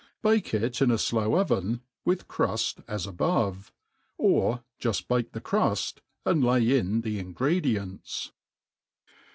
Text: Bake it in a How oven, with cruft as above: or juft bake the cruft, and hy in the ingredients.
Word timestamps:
Bake 0.23 0.55
it 0.55 0.81
in 0.81 0.89
a 0.89 0.97
How 0.97 1.35
oven, 1.35 1.83
with 2.05 2.27
cruft 2.27 2.79
as 2.87 3.05
above: 3.05 3.71
or 4.17 4.63
juft 4.81 5.07
bake 5.07 5.33
the 5.33 5.39
cruft, 5.39 6.01
and 6.25 6.43
hy 6.43 6.57
in 6.57 7.01
the 7.01 7.19
ingredients. 7.19 8.31